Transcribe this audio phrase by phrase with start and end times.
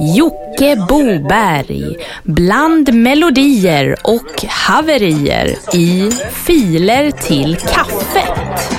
[0.00, 8.77] Jocke Boberg bland melodier och haverier i Filer till kaffet.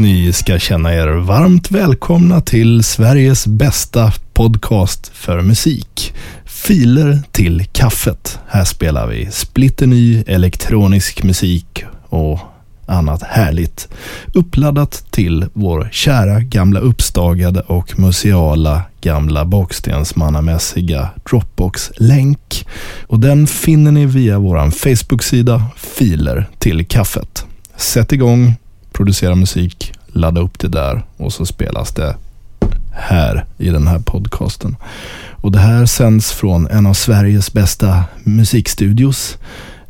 [0.00, 6.14] Ni ska känna er varmt välkomna till Sveriges bästa podcast för musik.
[6.44, 8.38] Filer till kaffet.
[8.48, 12.38] Här spelar vi splitterny elektronisk musik och
[12.86, 13.88] annat härligt.
[14.34, 22.66] Uppladdat till vår kära gamla uppstagade och museala gamla bakstensmannamässiga Dropbox-länk.
[23.06, 27.44] Och den finner ni via vår Facebook-sida Filer till kaffet.
[27.76, 28.54] Sätt igång,
[29.00, 32.16] producera musik, ladda upp det där och så spelas det
[32.92, 34.76] här i den här podcasten.
[35.30, 39.38] Och det här sänds från en av Sveriges bästa musikstudios.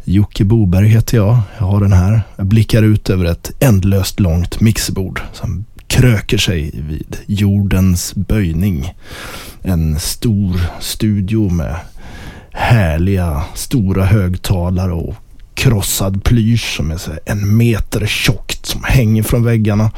[0.05, 1.39] Jocke Boberg heter jag.
[1.59, 2.23] Jag har den här.
[2.37, 8.95] Jag blickar ut över ett ändlöst långt mixerbord som kröker sig vid jordens böjning.
[9.63, 11.77] En stor studio med
[12.53, 15.15] härliga stora högtalare och
[15.61, 19.91] krossad plysch som är så en meter tjockt som hänger från väggarna.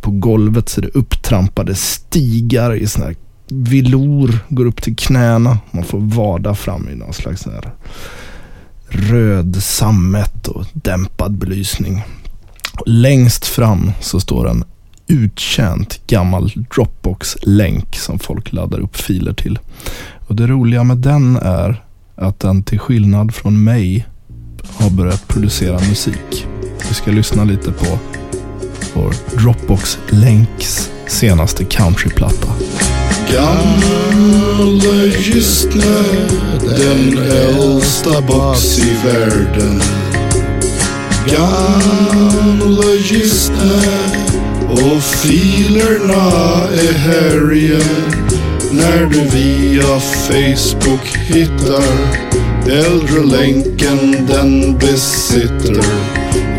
[0.00, 3.16] På golvet så är det upptrampade stigar i sådana här
[3.48, 5.58] vilor, går upp till knäna.
[5.70, 7.72] Man får vada fram i någon slags här
[8.88, 12.02] röd sammet och dämpad belysning.
[12.86, 14.64] Längst fram så står en
[15.06, 19.58] uttjänt gammal Dropbox-länk som folk laddar upp filer till.
[20.28, 21.84] Och Det roliga med den är
[22.16, 24.06] att den till skillnad från mig
[24.82, 26.46] har börjat producera musik.
[26.88, 27.98] Vi ska lyssna lite på
[28.94, 32.48] vår Dropbox Länks senaste countryplatta.
[33.32, 36.04] Gamle Ljusne,
[36.60, 39.82] den äldsta box i världen.
[41.26, 43.82] Gamle Ljusne
[44.70, 46.32] och filerna
[46.72, 48.21] är här igen.
[48.72, 51.84] När du via Facebook hittar
[52.70, 55.84] Äldrelänken den besitter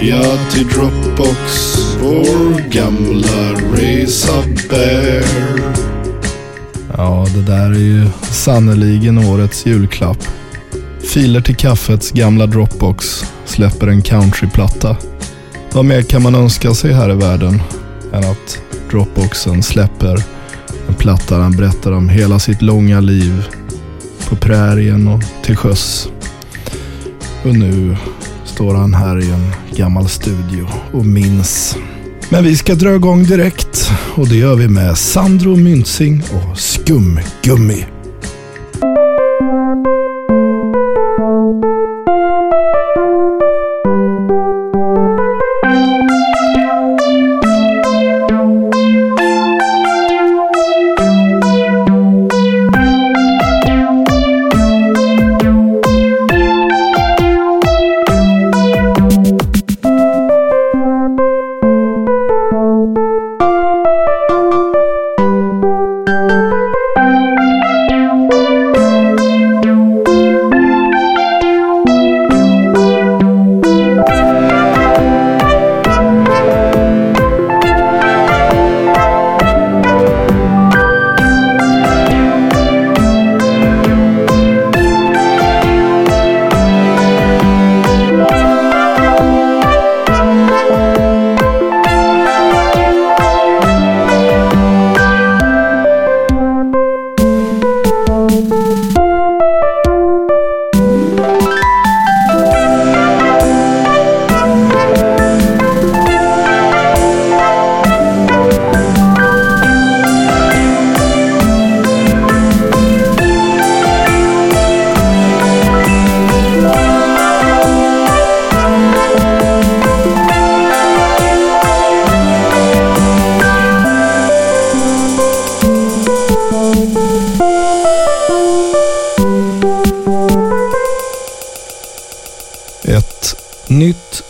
[0.01, 5.23] Ja, till Dropbox vår gamla resa bär
[6.97, 10.27] Ja, det där är ju sannoliken årets julklapp.
[11.13, 14.97] Filer till kaffets gamla Dropbox släpper en countryplatta.
[15.71, 17.61] Vad mer kan man önska sig här i världen
[18.13, 18.59] än att
[18.91, 20.23] Dropboxen släpper
[20.93, 23.47] platta där han berättar om hela sitt långa liv
[24.29, 26.09] på prärien och till sjöss.
[27.45, 27.97] Och nu
[28.45, 31.77] står han här i en gammal studio och minns.
[32.29, 37.85] Men vi ska dra igång direkt och det gör vi med Sandro Myntzing och Skumgummi.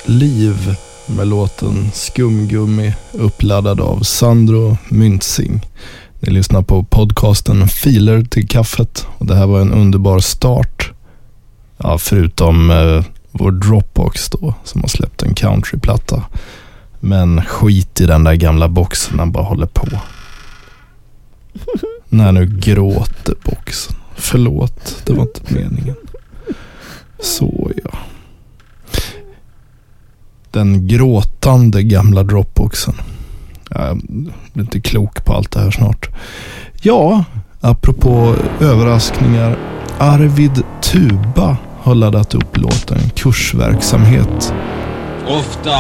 [0.06, 5.62] Liv med låten Skumgummi uppladdad av Sandro Myntzing.
[6.20, 10.92] Ni lyssnar på podcasten Filer till kaffet och det här var en underbar start.
[11.78, 16.24] Ja, förutom eh, vår Dropbox då som har släppt en countryplatta.
[17.00, 19.88] Men skit i den där gamla boxen, den bara håller på.
[22.10, 23.96] Nej, nu gråter boxen.
[24.16, 25.96] Förlåt, det var inte meningen.
[27.20, 27.83] Så ja.
[30.54, 32.94] Den gråtande gamla Dropboxen.
[33.70, 33.98] Jag
[34.54, 36.10] blir inte klok på allt det här snart.
[36.82, 37.24] Ja,
[37.62, 39.58] apropå överraskningar.
[39.98, 44.54] Arvid Tuba har laddat upp låten Kursverksamhet.
[45.28, 45.76] Ofta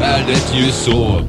[0.00, 1.20] är det ju så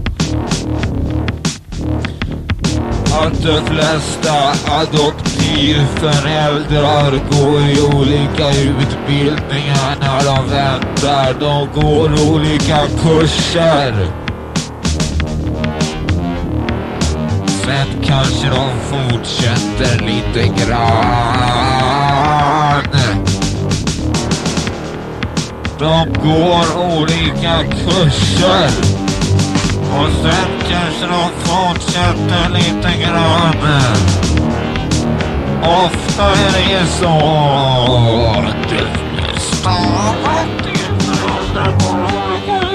[3.14, 11.34] att de flesta adoptivföräldrar går i olika utbildningar när de väntar.
[11.40, 14.08] De går olika kurser.
[17.48, 21.94] Sen kanske de fortsätter lite grann.
[25.80, 26.66] De går
[26.98, 29.03] olika kurser.
[30.00, 33.56] Och sen kanske de fortsätter lite grann.
[35.64, 37.18] Ofta är det så.
[38.38, 38.88] Att du?
[39.40, 42.73] Stavar till föräldrar på olika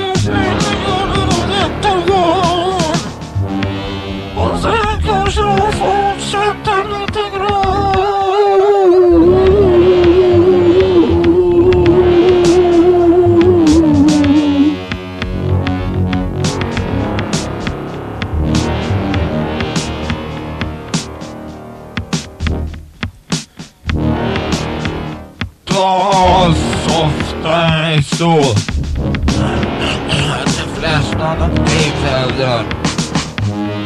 [31.18, 32.64] ett annat krig följde.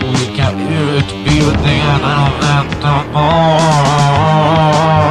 [0.09, 5.02] Olika utbildningar man väntar på.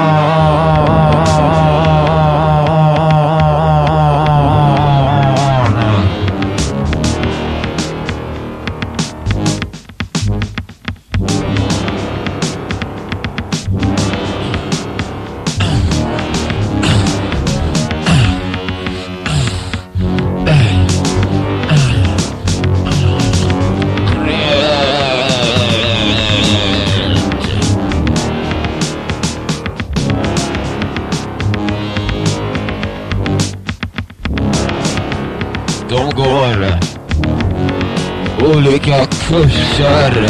[39.31, 40.27] Kurser.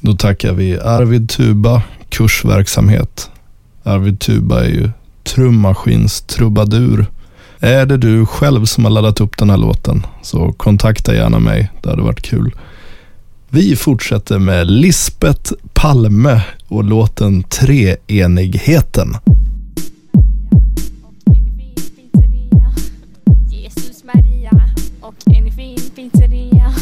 [0.00, 3.30] Då tackar vi Arvid Tuba, kursverksamhet.
[3.82, 4.90] Arvid Tuba är ju
[5.26, 7.06] trummaskinstrubadur.
[7.60, 11.70] Är det du själv som har laddat upp den här låten så kontakta gärna mig.
[11.82, 12.54] Det hade varit kul.
[13.48, 19.16] Vi fortsätter med Lisbet Palme och låten Treenigheten.
[23.50, 24.62] Jesus Maria
[25.00, 26.74] och en fin pizzeria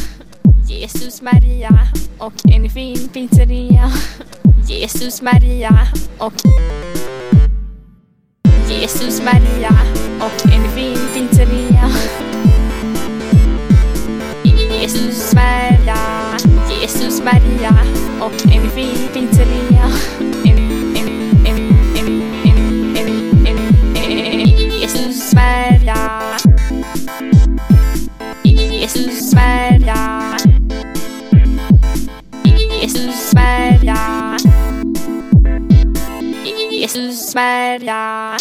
[0.68, 1.88] Jesus Maria
[2.18, 3.92] och en fin pizzeria
[8.84, 9.72] Jesus, Maria
[10.20, 11.88] och en fin pizzeria.
[14.44, 15.96] Jesus, Maria,
[16.80, 17.76] Jesus, Maria
[18.20, 19.88] och en fin pizzeria.
[24.80, 26.36] Jesus, Maria.
[28.44, 30.36] Jesus, Maria.
[32.82, 34.36] Jesus, Maria.
[36.70, 38.36] Jesus, Maria.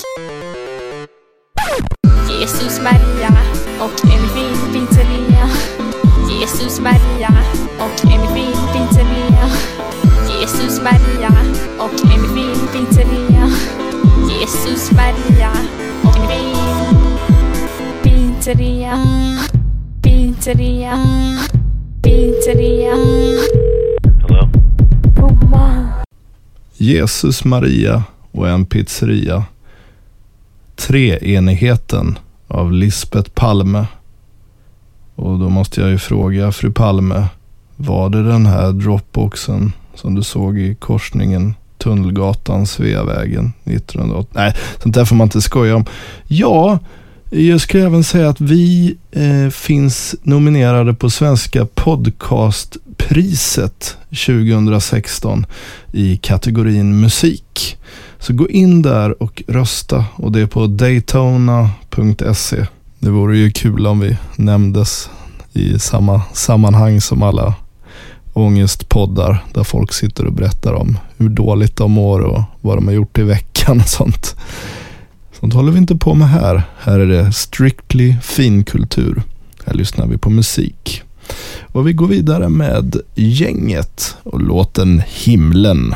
[2.84, 3.38] Maria
[3.80, 5.50] och en fin pizzeria
[6.40, 7.34] Jesus Maria
[7.80, 9.50] och en fin pizzeria
[10.40, 11.32] Jesus Maria
[11.80, 13.52] och en fin pizzeria
[14.30, 15.52] Jesus Maria
[16.04, 16.58] och en fin
[18.04, 19.06] pizzeria
[20.02, 21.06] Pizzeria
[22.02, 22.96] Pizzeria
[24.22, 24.50] Hello?
[25.16, 25.90] Bomma
[26.78, 29.44] Jesus Maria och en pizzeria.
[30.76, 32.18] Treenigheten
[32.54, 33.86] av Lisbet Palme.
[35.16, 37.28] Och då måste jag ju fråga fru Palme.
[37.76, 44.32] Var det den här dropboxen som du såg i korsningen Tunnelgatan, Sveavägen 1980?
[44.36, 45.86] Nej, sånt där får man inte skoja om.
[46.28, 46.80] Ja,
[47.30, 55.46] jag skulle även säga att vi eh, finns nominerade på Svenska Podcast priset 2016
[55.92, 57.78] i kategorin musik.
[58.20, 62.66] Så gå in där och rösta och det är på daytona.se.
[63.00, 65.10] Det vore ju kul om vi nämndes
[65.54, 67.54] i samma sammanhang som alla
[68.34, 72.94] ångestpoddar där folk sitter och berättar om hur dåligt de mår och vad de har
[72.94, 74.36] gjort i veckan och sånt.
[75.40, 76.64] Sånt håller vi inte på med här.
[76.80, 79.24] Här är det strictly finkultur.
[79.66, 81.03] Här lyssnar vi på musik.
[81.74, 85.96] Och vi går vidare med Gänget och låten Himlen.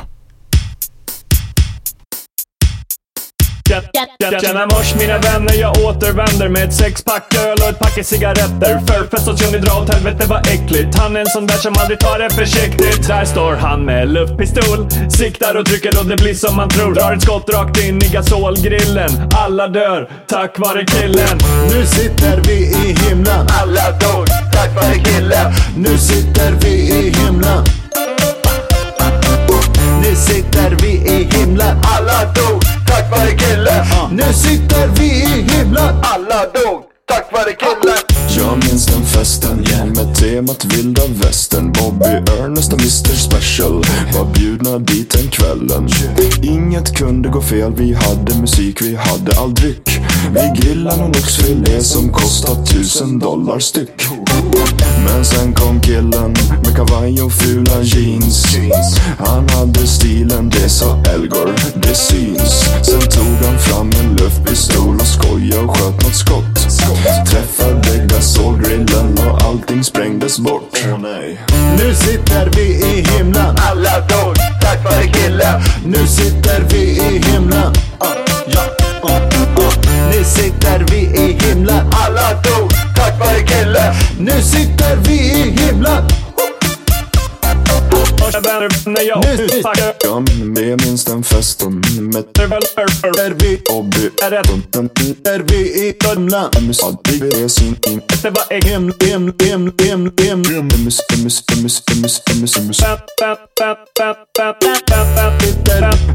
[4.42, 8.80] Tjena mors mina vänner, jag återvänder med ett sexpack öl och ett pack cigaretter.
[8.88, 10.98] Förfest hos Johnny, dra åt helvete vad äckligt.
[10.98, 13.08] Han är en sån där som aldrig tar det försiktigt.
[13.08, 16.94] Där står han med luftpistol, siktar och trycker och det blir som man tror.
[16.94, 19.10] Drar ett skott rakt in i gasolgrillen.
[19.36, 21.38] Alla dör, tack vare killen.
[21.74, 23.48] Nu sitter vi i himlen.
[23.62, 25.54] Alla dog, tack vare killen.
[25.78, 27.77] Nu sitter vi i himlen.
[34.28, 35.96] Nu sitter vi i himlen.
[36.02, 37.98] Alla dog, tack vare killen.
[38.38, 39.66] Jag minns den festen
[39.96, 41.72] med temat vilda västern.
[41.72, 45.90] Bobby, Ernest och Mr Special var bjudna dit den kvällen.
[46.42, 50.00] Inget kunde gå fel, vi hade musik, vi hade all dryck.
[50.32, 54.08] Vi grillade någon oxfilé som kostade tusen dollar styck.
[55.06, 58.46] Men sen kom killen med kavaj och fula jeans
[88.42, 92.24] Vänner, när jag Nu packar Jag minns den festen med.
[92.38, 94.48] Sitter vi, Bobby Är rätt,
[95.00, 96.50] sitter vi i himlen.
[96.62, 98.64] Mus, det är sin in det var ägg.
[98.64, 99.72] Him, him, him,
[100.18, 100.68] him, him.
[100.86, 102.80] Mus, mus, mus, mus, mus, mus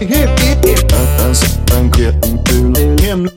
[0.00, 0.76] i, i.
[0.92, 3.28] En, en, en, en, kul Him,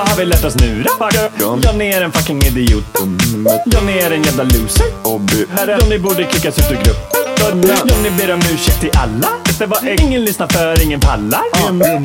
[0.00, 1.04] har vi lärt oss nu då?
[1.04, 1.64] Fuck.
[1.64, 2.84] Jag en fucking idiot.
[3.84, 4.86] Med är en jävla loser.
[5.02, 5.46] Bobby
[5.80, 7.23] Johnny borde kickas ut ur gruppen.
[7.88, 9.28] Johnny ber om ursäkt till alla.
[9.58, 11.42] Det var ingen lyssnar för, ingen pallar.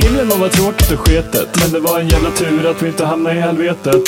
[0.01, 1.47] Himlen må vara tråkigt och sketet.
[1.61, 4.03] Men det var en jävla tur att vi inte hamnade i helvetet.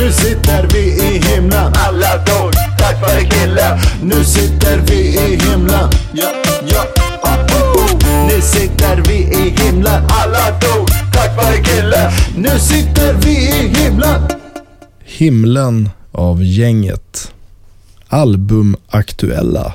[0.00, 1.72] Nu sitter vi i himlen.
[1.86, 3.78] Alla dog, tack vare killen.
[4.02, 5.90] Nu sitter vi i himlen.
[6.12, 6.28] Ja,
[6.68, 6.86] ja.
[7.22, 8.26] ah, oh.
[8.28, 10.02] Nu sitter vi i himlen.
[10.08, 12.10] Alla dog, tack vare killen.
[12.36, 14.22] Nu sitter vi i himlen.
[15.04, 17.32] Himlen av Gänget.
[18.08, 19.72] Albumaktuella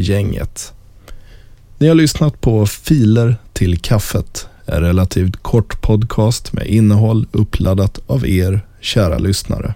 [0.00, 0.72] Gänget.
[1.78, 4.46] Ni har lyssnat på Filer till kaffet.
[4.66, 9.74] En relativt kort podcast med innehåll uppladdat av er, kära lyssnare.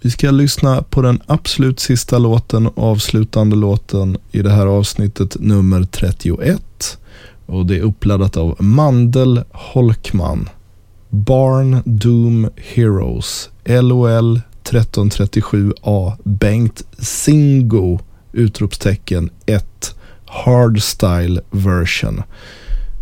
[0.00, 5.36] Vi ska lyssna på den absolut sista låten och avslutande låten i det här avsnittet
[5.40, 6.98] nummer 31.
[7.46, 10.48] Och det är uppladdat av Mandel Holkman.
[11.08, 13.50] Barn Doom Heroes.
[13.64, 17.98] LOL 1337A Bengt Singo
[18.32, 19.94] utropstecken 1
[20.26, 22.22] Hardstyle version.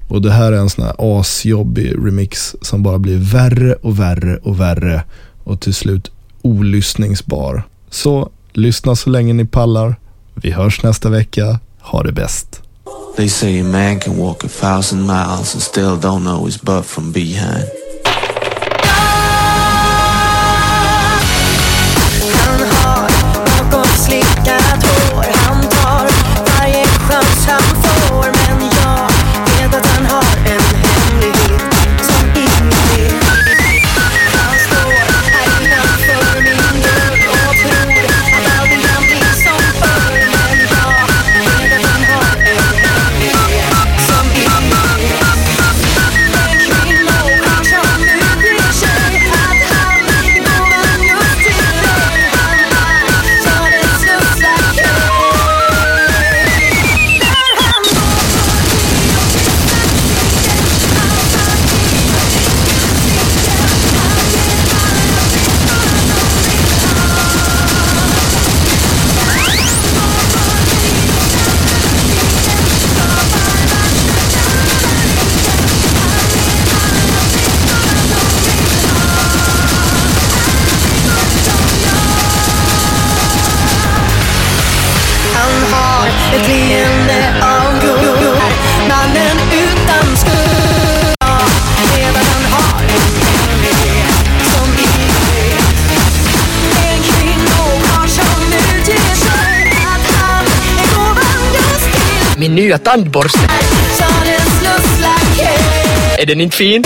[0.08, 4.36] Och det här är en sån här asjobbig remix som bara blir värre och värre
[4.36, 5.02] och värre
[5.44, 6.10] och till slut
[6.42, 7.62] olyssningsbar.
[7.90, 9.96] Så lyssna så länge ni pallar.
[10.34, 11.60] Vi hörs nästa vecka.
[11.80, 12.62] Ha det bäst.
[13.16, 16.86] They say a man can walk a thousand miles and still don't know his butt
[16.86, 17.85] from behind.
[102.56, 103.42] nya tandborsten.
[106.18, 106.84] Är den inte fin?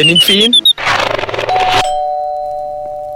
[0.00, 0.54] den inte fin?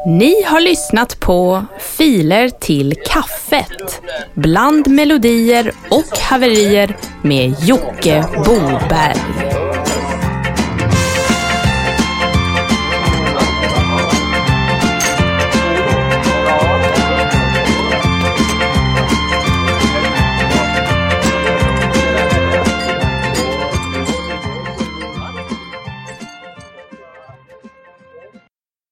[0.06, 4.00] Ni har lyssnat på Filer till kaffet.
[4.34, 9.63] Bland melodier och haverier med Jocke Boberg.